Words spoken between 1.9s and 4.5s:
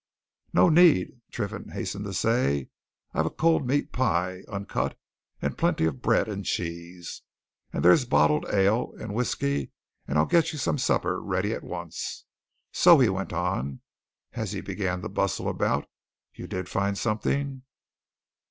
to say. "I've a cold meat pie,